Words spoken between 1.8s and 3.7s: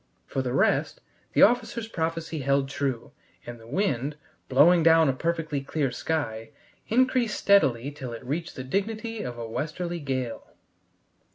prophecy held true, and the